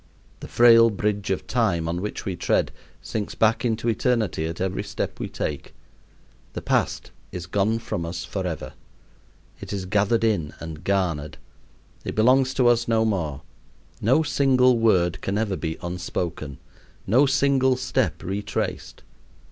The 0.39 0.47
frail 0.47 0.89
bridge 0.89 1.29
of 1.29 1.45
time 1.45 1.87
on 1.87 2.01
which 2.01 2.25
we 2.25 2.35
tread 2.35 2.71
sinks 3.03 3.35
back 3.35 3.63
into 3.63 3.87
eternity 3.87 4.47
at 4.47 4.59
every 4.59 4.81
step 4.81 5.19
we 5.19 5.29
take. 5.29 5.75
The 6.53 6.61
past 6.63 7.11
is 7.31 7.45
gone 7.45 7.77
from 7.77 8.03
us 8.03 8.25
forever. 8.25 8.73
It 9.59 9.71
is 9.71 9.85
gathered 9.85 10.23
in 10.23 10.55
and 10.59 10.83
garnered. 10.83 11.37
It 12.03 12.15
belongs 12.15 12.55
to 12.55 12.67
us 12.67 12.87
no 12.87 13.05
more. 13.05 13.43
No 14.01 14.23
single 14.23 14.79
word 14.79 15.21
can 15.21 15.37
ever 15.37 15.55
be 15.55 15.77
unspoken; 15.83 16.57
no 17.05 17.27
single 17.27 17.75
step 17.77 18.23
retraced. 18.23 19.03